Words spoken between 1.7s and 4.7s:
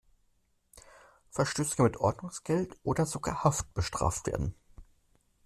können mit Ordnungsgeld oder sogar Haft bestraft werden.